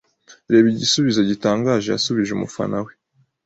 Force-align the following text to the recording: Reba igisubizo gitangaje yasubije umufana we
Reba 0.51 0.67
igisubizo 0.73 1.19
gitangaje 1.29 1.87
yasubije 1.89 2.31
umufana 2.33 2.77
we 2.85 2.91